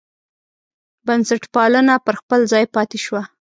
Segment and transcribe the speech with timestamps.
[1.05, 3.21] بنسټپالنه پر خپل ځای پاتې شوه.